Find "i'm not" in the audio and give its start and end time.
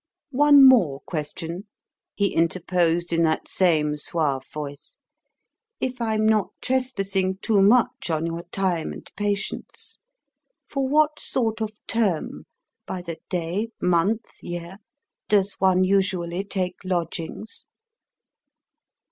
6.01-6.49